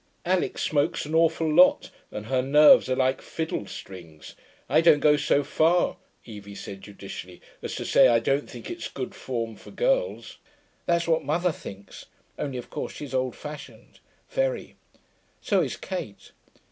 Alix 0.25 0.63
smokes 0.63 1.05
an 1.05 1.13
awful 1.13 1.47
lot, 1.53 1.91
and 2.11 2.25
her 2.25 2.41
nerves 2.41 2.89
are 2.89 2.95
like 2.95 3.21
fiddle 3.21 3.67
strings. 3.67 4.33
I 4.67 4.81
don't 4.81 4.99
go 4.99 5.15
so 5.15 5.43
far,' 5.43 5.97
Evie 6.25 6.55
said 6.55 6.81
judicially, 6.81 7.39
'as 7.61 7.75
to 7.75 7.85
say 7.85 8.07
I 8.07 8.17
don't 8.17 8.49
think 8.49 8.71
it's 8.71 8.87
good 8.87 9.13
form 9.13 9.55
for 9.57 9.69
girls. 9.69 10.39
That's 10.87 11.07
what 11.07 11.23
mother 11.23 11.51
thinks, 11.51 12.07
only 12.39 12.57
of 12.57 12.71
course 12.71 12.93
she's 12.93 13.13
old 13.13 13.35
fashioned, 13.35 13.99
very. 14.27 14.75
So 15.39 15.61
is 15.61 15.77
Kate. 15.77 16.31